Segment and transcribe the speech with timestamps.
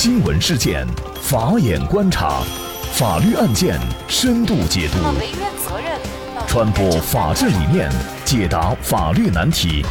[0.00, 0.86] 新闻事件，
[1.20, 2.40] 法眼观察，
[2.92, 3.76] 法律案件
[4.06, 4.98] 深度解读，
[6.46, 7.90] 传播法治理念，
[8.24, 9.84] 解答法律难题，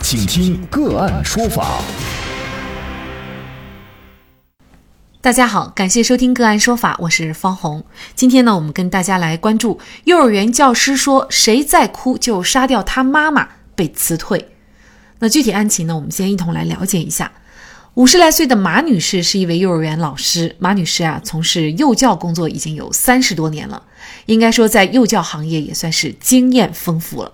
[0.00, 1.80] 请听个案说法。
[5.20, 7.82] 大家好，感谢收听个案说法，我是方红。
[8.14, 14.50] 今天呢，我们跟大家来关注幼儿园教师说谁再哭就杀掉他妈妈被辞退。
[15.18, 17.32] 那具体案情呢，我们先一同来了解一下。
[17.98, 20.54] 五十来岁的马女士是一位幼儿园老师。
[20.60, 23.82] 马女士啊，从事幼教工作已经有三十多年了，
[24.26, 27.32] 应该说在幼教行业也算是经验丰富了。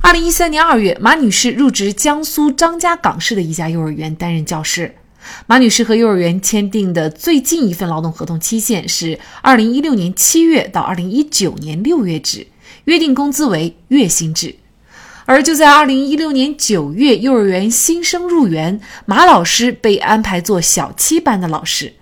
[0.00, 4.92] 二零一三年二月，马女士入职江苏张家港市的一家幼儿园担任教师。
[5.46, 12.48] 马女士和幼儿园签订的最近一份劳动合同期限是二零一六年七月到二零一九年六月止，
[12.86, 14.56] 约定工资为月薪制。
[15.24, 21.94] 而就在二零一六年九月，幼儿园新生入园，马老师被安排做小七班的老师。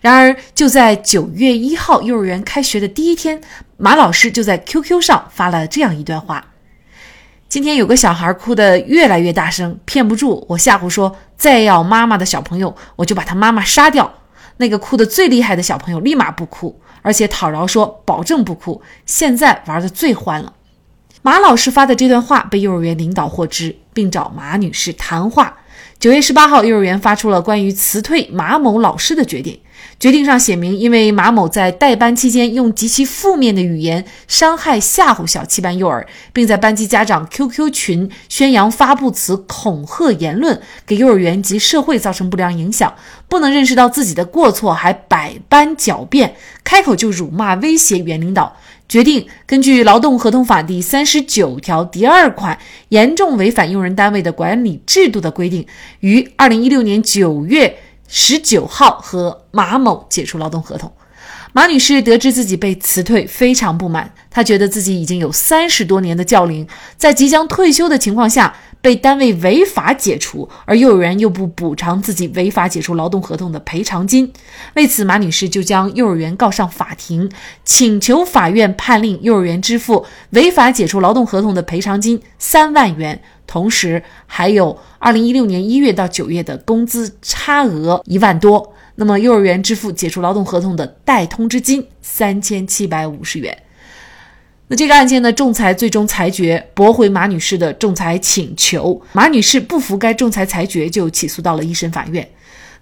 [0.00, 3.40] 然而，就在九月一号幼儿园开学的第一天，
[3.76, 6.52] 马老师就在 QQ 上发了这样一段话
[7.48, 14.12] ：“今天有个小孩哭得越来越大声，骗不住，我吓唬说再要妈妈的小朋友，我就把他妈妈杀掉。
[14.58, 18.80] 那个哭得最厉害的小朋友立马不哭，而且讨饶说保证不哭。
[19.06, 20.52] 现在玩的最欢了。”
[21.22, 25.58] 马老师发的这段话被幼儿园领导获知，并找马女士谈话。
[25.98, 29.60] 九月十八号，幼儿园发出了关于辞退马某老师的决定。
[29.98, 42.94] 决定上写明，因为马某在代班期间用极其负面的语言伤害、吓唬小七班幼儿，并在班级家长 QQ 群宣扬发布词恐吓言论，给幼儿园及社会造成不良影响，
[43.28, 46.34] 不能认识到自己的过错，还百般狡辩，
[46.64, 48.56] 开口就辱骂、威胁原领导。
[48.90, 55.64] 决定根据《劳动合同法》第三十九条第二款，严重违反用人单位的管理制度的规定，
[56.00, 60.90] 于二零一六年九月十九号和马某解除劳动合同。
[61.52, 64.12] 马女士得知自己被辞退，非常不满。
[64.30, 66.66] 她觉得自己已经有三十多年的教龄，
[66.96, 74.32] 在即将退休的情况下被单位违法解除，而幼儿园又不补偿自己违法解除劳动合同的赔偿金。
[74.74, 77.28] 为此，马女士就将幼儿园告上法庭，
[77.64, 88.72] 请求法院判令幼儿园支付违法解除劳动合同的赔偿金三万元，同时还有二零一六年一月到九月的工资差额一万多。
[89.00, 93.62] 那么，幼儿园支付解除劳动合同的代通知金三千七百五十元。
[94.68, 99.00] 那这个案件呢，仲裁最终裁决驳回马女士的仲裁请求。
[99.14, 102.28] 马女士不服该仲裁裁决，就起诉到了一审法院。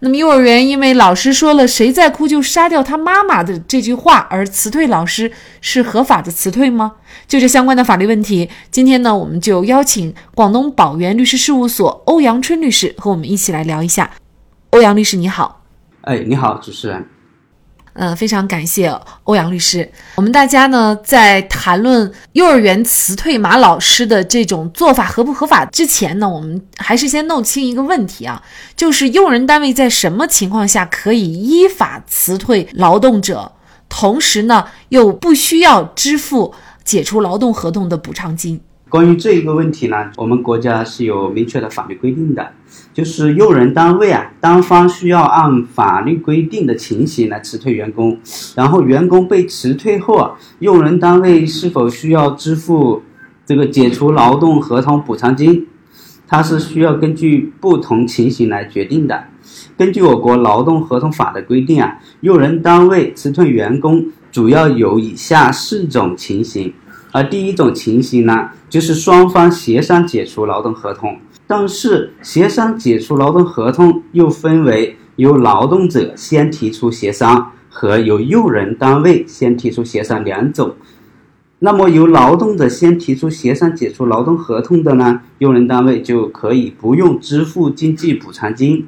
[0.00, 5.30] 那么，幼儿园因为老师说了“谁再哭就杀掉他妈妈”的这句话而辞退老师，
[5.60, 6.94] 是合法的辞退吗？
[7.28, 14.10] 就这相关的法律问题，今天呢，我们就邀请广东宝源律师事务所欧阳春律师和我们一起来聊一下。
[14.70, 15.57] 欧阳律师，你好。
[16.08, 17.06] 哎，你好，主持人。
[17.92, 18.88] 嗯，非常感谢
[19.24, 19.86] 欧阳律师。
[20.14, 28.42] 我们大家呢在谈论幼儿园辞退马老师的这种做法合不合法之前呢，我们还是先弄清一个问题啊，
[28.74, 33.52] 就是用人单位在什么情况下可以依法辞退劳动者，
[33.90, 36.54] 同时呢又不需要支付
[36.84, 38.58] 解除劳动合同的补偿金。
[38.88, 42.52] 关于这一个问题呢，我们国家是有明确的法律规定的，
[42.94, 48.18] 就是用人单位啊，单方需要按法律规定的情形来辞退员工，
[48.54, 53.02] 然后员工被辞退后啊，用人单位是否需要支付
[53.44, 55.66] 这个解除劳动合同补偿金，
[56.26, 59.24] 它是需要根据不同情形来决定的。
[59.76, 66.72] 根据我国劳动合同法的规定啊，用人单位辞退员工主要有以下四种情形。
[67.12, 80.74] 而第一种情形呢，就是双方协商解除劳动合同，但是协商解除劳动合同又分为由劳动者先提出协商和由用人单位先提出协商两种。
[81.60, 88.84] 那么由劳动者先提出协商解除劳动合同的呢，用人单位就可以不用支付经济补偿金；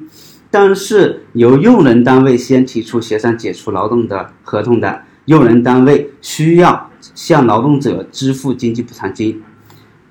[0.49, 6.87] 但是由用人单位先提出协商解除劳动的合同的，用人单位需要。
[7.15, 9.41] 向劳动者支付经济补偿金。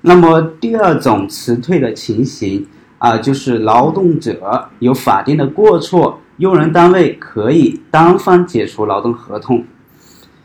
[0.01, 2.67] 那么第二种辞退的情形
[2.97, 9.63] 啊，就是劳动者有法定的过错，用人单位可以单方解除劳动合同。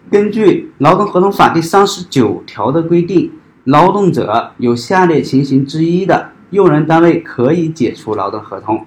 [0.09, 0.47] 根据
[0.79, 3.33] 《劳动合同法》第三十九条的规定，
[3.65, 8.87] 劳动者有下列情形之一的，用人单位可以解除劳动合同：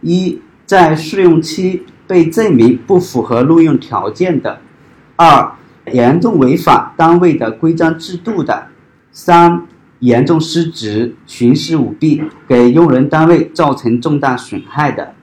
[0.00, 4.58] 一，在试用期被证明不符合录用条件的；
[5.20, 5.52] 二。
[5.92, 8.68] 严重违反单位的规章制度的；
[9.10, 9.66] 三、
[9.98, 15.14] 严重失职、徇私舞弊，给用人单位造成重大损害的；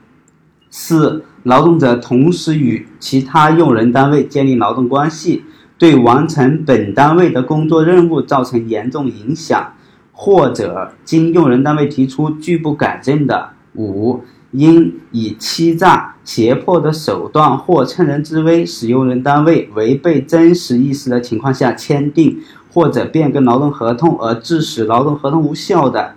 [0.68, 5.44] 四、劳动者同时与其他用人单位建立劳动关系，
[5.78, 9.72] 对完成本单位的工作任务造成严重影响，
[10.12, 13.50] 或者经用人单位提出拒不改正的。
[13.74, 22.38] 五、因以欺诈、胁迫的手段或趁人之危，使用人单位违背真实意思的情况下签订
[22.70, 26.16] 或者变更劳动合同，而致使劳动合同无效的。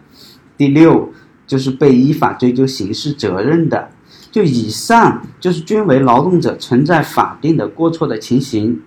[0.58, 1.14] 第六，
[1.48, 3.88] 就是被依法追究刑事责任的。
[4.30, 8.82] 就以上就是均为劳动者存在法定的过错的情形。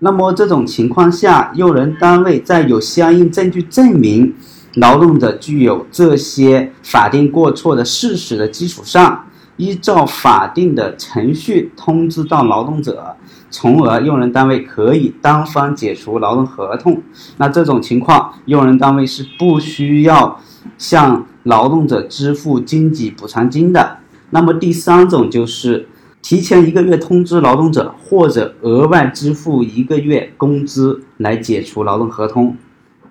[0.00, 4.34] 那么这种情况下，用人单位在有相应证据证明
[4.74, 13.16] 劳动者具有这些法定过错的事实的基础上，依照法定的程序通知到劳动者，
[13.50, 17.00] 从而用人单位可以单方解除劳动合同。
[17.36, 20.40] 那这种情况，用人单位是不需要
[20.76, 23.98] 向劳动者支付经济补偿金的。
[24.30, 25.88] 那么第三种就是
[26.20, 32.56] 提前一个月通知劳动者，或者额外支付一个月工资来解除劳动合同。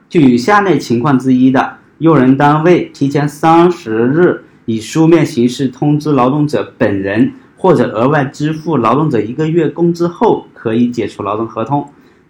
[0.09, 11.89] 就与下列情况之一的，用人单位提前三十日以书面形式通知劳动者本人，或者额外支付劳动者一个月工资后，可以解除劳动合同。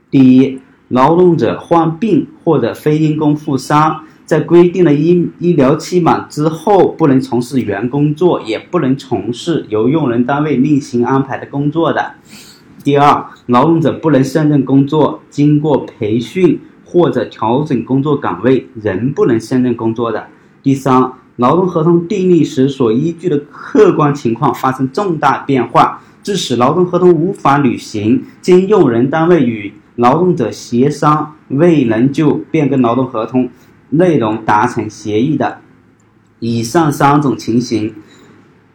[0.09, 0.59] 第一，
[0.89, 4.03] 劳动者患病或者非因工负伤。
[4.25, 12.13] 在规定的医医疗期满之后，不能从事原工作，也不能从事由用人单位另行安排的工作的。
[12.83, 20.25] 第二，劳动者不能胜任工作，经过培训或者调整工作岗位仍不能胜任工作的。
[20.63, 33.49] 第三，劳动合同订立时所依据的客观情况发生重大变化，致使劳动合同无法履行，经用人单位与劳动者协商未能就变更劳动合同。
[33.89, 35.59] 内容达成协议的
[36.39, 37.93] 以上三种情形，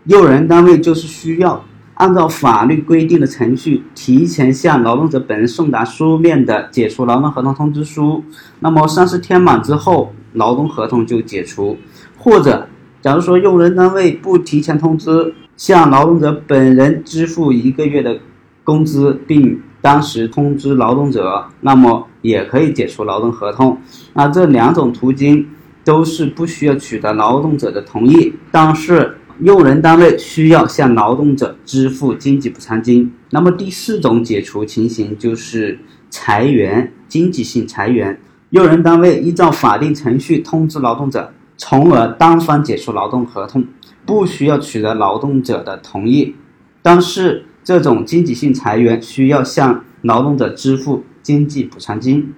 [0.04, 1.64] 用人单位就是需要
[1.94, 8.22] 按照法律规定的程序，提前向劳动者本人送达书面的解除劳动合同通知书。
[8.60, 11.76] 那么三十天满之后，劳动合同就解除。
[12.18, 12.68] 或者，
[13.00, 18.18] 假如说用人单位不提前通知，向劳动者本人支付一个月的
[18.64, 23.78] 工资，并当时通知劳动者，那么也可以解除劳动合同。
[24.14, 25.48] 那这两种途径
[25.84, 33.12] 都是不需要取得劳动者的同意，但是用人单位需要向劳动者支付经济补偿金。
[33.30, 35.78] 那么第四种解除情形就是
[36.10, 43.66] 裁员，经济性裁员，用人单位依照法定程序通知劳动者，从而单方解除劳动合同，
[44.06, 46.34] 不需要取得劳动者的同意，
[46.80, 47.44] 但是。
[47.64, 52.32] 这种经济性裁员需要向劳动者支付经济补偿金。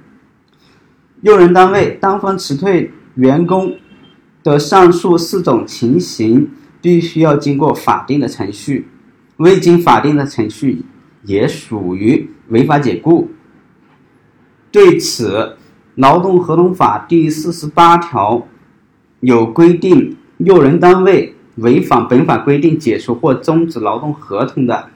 [1.20, 3.76] 用人单位单方辞退员工
[4.42, 6.50] 的上述四种情形，
[6.82, 8.88] 必须要经过法定的程序，
[9.36, 10.84] 未经法定的程序
[11.22, 13.30] 也属于违法解雇。
[14.72, 15.30] 对此，
[15.94, 18.48] 《劳动合同法》第四十八条
[19.20, 24.88] 有规定：用人单位违反本法规定解除或终止劳动合同的。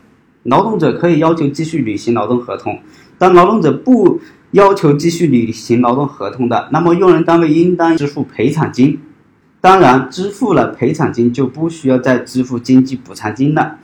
[0.44, 2.78] 劳动者可以要求继续履行劳动合同，
[3.16, 8.98] 当劳动者不要求继续履行劳动合同的，那么用人单位应当支付赔偿金。
[9.60, 13.78] 当然，支付了赔偿金就不需要再支付经济补偿金了。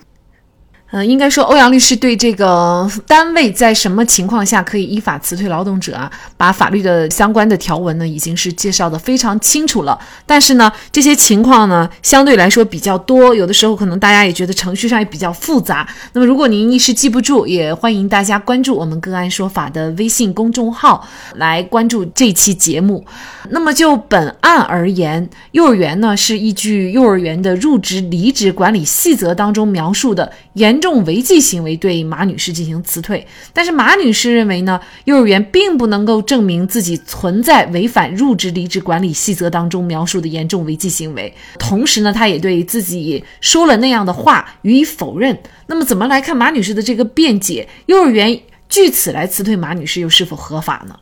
[0.91, 9.97] 呃，应该说，欧阳律师对这个单位在什么情况下可以依法辞退劳动者啊，把法律的相关的条文呢，已经是介绍的非常清楚了。
[10.27, 15.87] 但是呢，这些情况呢，相对来说比较多，有的时候可能大家也觉得程序上也比较复杂。
[16.13, 21.06] 那么，如果您一时记不住，也欢迎大家关注我们“个案说法”的微信公众号
[21.37, 23.06] 来关注这期节目。
[23.51, 30.81] 那么，就本案而言，幼儿园呢是依据幼儿园的入职离职管理细则当中描述的严。
[30.81, 41.35] 重违纪行为对马女士进行辞退，但是马女士认为呢，幼儿园并不能够证明自己存在违反入职离职管理细则当中描述的严重违纪行为。
[41.59, 45.39] 同时呢，她也对自己说了那样的话予以否认。
[45.67, 47.69] 那么，怎么来看马女士的这个辩解？
[47.85, 48.41] 幼儿园
[48.71, 50.97] 据此来辞退马女士又是否合法呢？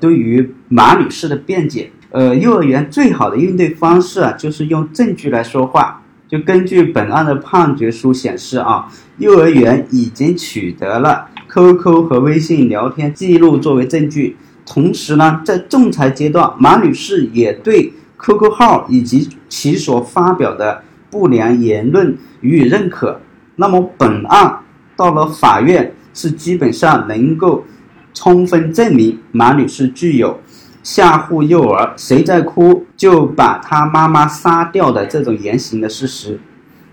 [0.00, 6.02] 对于马女士的辩解，呃，幼儿园最好的应对方式啊，就是用证据来说话。
[6.28, 8.88] 就根据本案的判决书显示啊，
[9.18, 23.20] 幼儿园已经取得了 QQ 和微信聊天记录作为证据，同时呢，在仲裁阶段，马女士也对 QQ 号以及其所发表的不良言论予以认可。
[23.56, 24.60] 那么本案
[24.96, 27.64] 到了法院，是基本上能够
[28.12, 30.40] 充分证明马女士具有。
[30.84, 36.38] 吓唬幼儿，谁在哭就把他妈妈杀掉的这种言行的事实。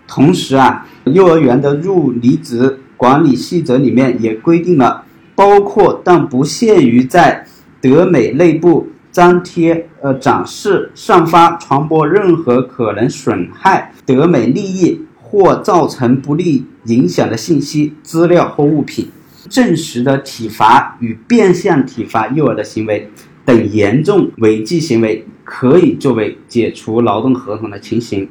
[0.07, 5.03] 同时啊，幼儿园的入离职管理细则里面也规定了，
[5.35, 7.45] 包括但不限于在
[7.81, 19.09] 德美内部张贴、呃展示、散发、传播任何可能损害德美利益或造成不利影响的信息、资料或物品，
[19.49, 23.09] 证实的体罚与变相体罚幼儿的行为
[23.51, 28.27] 等严重违纪行为，可以作为解除劳动合同的情形。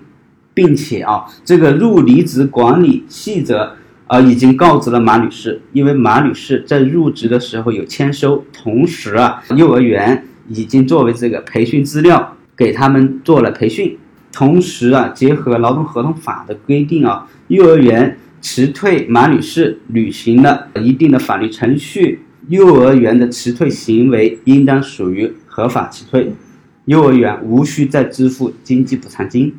[0.53, 3.73] 并且啊，这个入离职管理细则
[4.09, 13.97] 啊已经告知了马女士，因为马女士在入职的时候有签收，同时啊，幼儿园已经作为这个培训资料给他们做了培训，
[14.33, 26.33] 同时啊，结合劳动合同法的规定啊，幼儿园辞退马女士履行了一定的法律程序，幼儿园的辞退行为应当属于合法辞退，
[26.87, 29.55] 幼儿园无需再支付经济补偿金。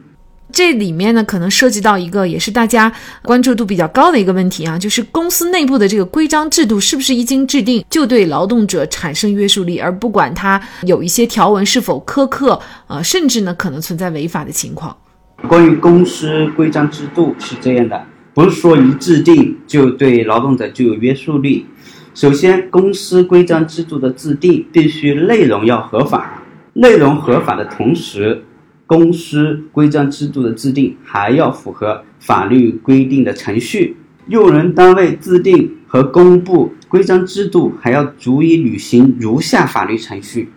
[0.53, 14.93] 这里面呢，可能涉及到一个也是大家关注度比较高的一个问题啊，就是公司内部的这个规章制度是不是一经制定就对劳动者产生约束力，而不管它有一些条文是否苛刻，呃，甚至呢可能存在违法的情况。
[15.47, 21.65] 关于公司规章制度是这样的，不是说一制定就对劳动者就有约束力。
[22.13, 28.43] 首先，公司规章制度的制定必须内容要合法，内容合法的同时。
[28.85, 33.95] 公司规章制度的制定还要符合法律规定的程序。
[34.27, 40.49] 用人单位制定和公布规章制度，还要逐一履行如下法律程序：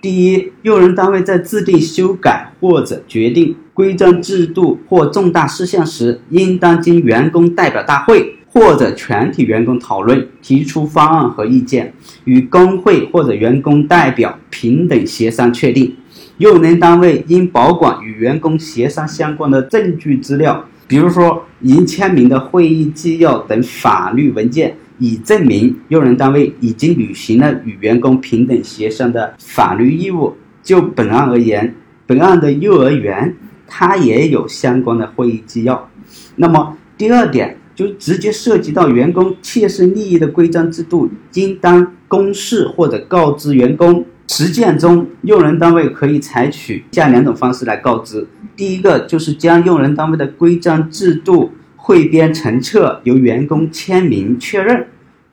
[0.00, 11.92] 第一，用人单位在制定、修改或者决定规章制度或重大事项时，应当经员工代表大会或者全体员工讨论，提出方案和意见，
[12.24, 15.96] 与工会或者员工代表平等协商确定。
[16.38, 30.34] 用人单位应保管与员工协商相关的证据资料，比如说已签名的会议纪要等法律文件，以证明用人单位已经履行了与员工平等协商的法律义务。
[30.62, 31.74] 就本案而言，
[32.06, 33.36] 本案的幼儿园
[33.68, 35.88] 它也有相关的会议纪要。
[36.36, 44.04] 那么第二点就直接涉及到员工切身利益的规章制度，应当公示或者告知员工。
[44.28, 54.82] 实践中，用人单位可以采取下两种方式来告知：第一个就是将用人单位的规章制度汇编成册，由员工签名确认；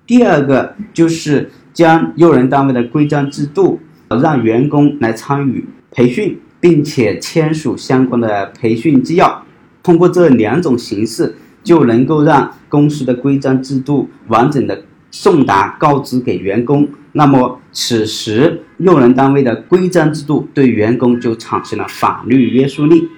[0.06, 9.44] 第二个就是将用人单位的规章制度让员工来参与培训，并且签署相关的培训纪要。
[9.84, 11.36] 通过这两种形式，
[11.68, 14.82] 就能够让公司的规章制度完整的
[15.12, 16.88] 送达告知给员工。
[17.12, 23.10] 那么，此时用人单位的规章制度对员工就产生了法律约束力。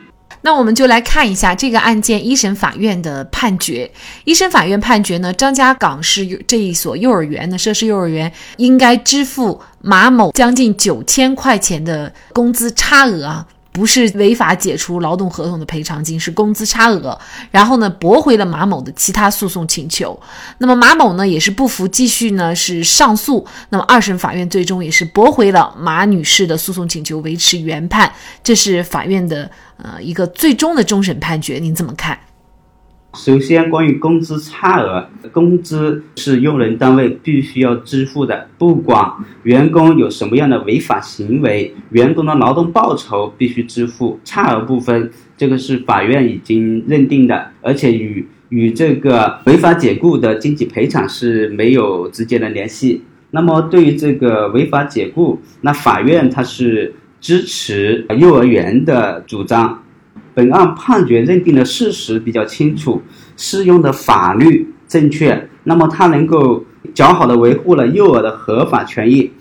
[0.41, 3.91] 那我们就来看一下这个案件一审法院的判决。
[4.23, 13.45] 一审法院判决呢，张家港市这一所幼儿园呢，涉事幼儿园应该支付马某将近九千块钱的工资差额啊。
[13.71, 17.17] 不是违法解除劳动合同的赔偿金，是工资差额。
[17.51, 20.19] 然后呢，驳回了马某的其他诉讼请求。
[20.57, 23.45] 那么马某呢，也是不服，继续呢是上诉。
[23.69, 28.11] 那么二审法院最终也是驳回了马女士的诉讼请求，维持原判。
[28.43, 32.17] 这是法院的呃一个最终的终审判决，您怎么看？
[33.15, 39.11] 首先，关于工资差额，工资是用人单位必须要支付的，不管
[39.43, 44.19] 员工有什么样的违法行为，员工的劳动报酬必须支付。
[44.23, 53.01] 差额部分，这个是法院已经认定的，而且与与这个违法解雇的经济赔偿是没有直接的联系。
[53.31, 59.83] 那么，对于这个违法解雇，那法院它是支持幼儿园的主张。
[60.39, 63.01] 本案判决认定的事实比较清楚，
[63.35, 69.33] 适用的法律正确，那么它能够较好的维护了幼儿的合法权益。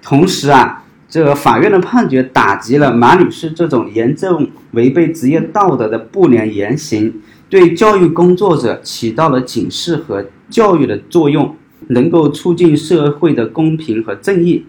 [0.00, 7.20] 同时啊，这个法院的判决打击了马女士这种严重违背职业道德的不良言行，
[7.50, 11.54] 对教育工作者起到了警示和教育的作用，
[11.88, 14.64] 能够促进社会的公平和正义。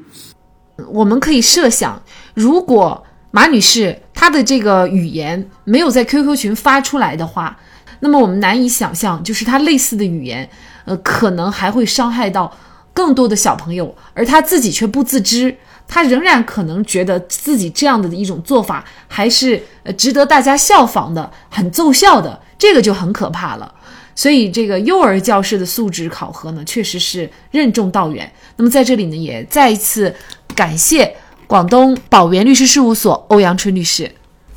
[0.91, 2.01] 我们可以设想，
[2.36, 3.06] 如果。
[3.31, 7.57] 马女士，她的这个语言没有在 QQ 群发出来的话，
[8.00, 10.50] 那么我们难以想象，就是她类似的语言，
[10.86, 12.55] 呃，可能还会伤害到
[12.93, 15.55] 更多的小朋友，而她自己却不自知，
[15.88, 23.74] 她仍然可能觉得自己这样的一种做法还是呃值得大家效仿的，很奏效的，这个就很可怕了。
[24.15, 28.31] 所以，这个幼儿教师的素质考核呢，确实是任重道远。
[28.55, 30.15] 那么在这里呢，也再一次
[30.55, 31.15] 感谢。
[31.48, 34.12] 广东宝源律师事务所欧阳春律师，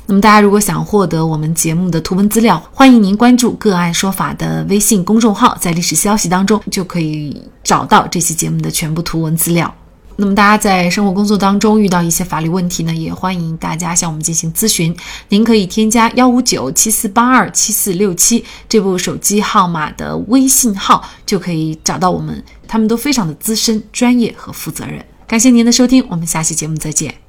[0.07, 9.73] 那么大家如果想获得我们节目的图文资料，欢迎您关注“个案说法”的微信公众号，在历史消息当中就可以找到这期节目的全部图文资料。
[10.17, 14.93] 那么大家在生活工作当中遇到一些法律问题呢，也欢迎大家向我们进行咨询。
[15.29, 25.01] 您可以添加幺五九七四八二七四六七这部手机号码的微信号，就可以找到我们，他们都非常的资深、专业和负责任。
[25.31, 27.20] 感谢您的收听，我们下期节目再见。